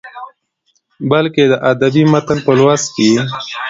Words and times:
بلکې 1.11 1.43
د 1.47 1.53
ادبي 1.71 2.03
متن 2.11 2.37
په 2.45 2.51
لوست 2.59 2.87
کې 2.95 3.03
يې 3.13 3.21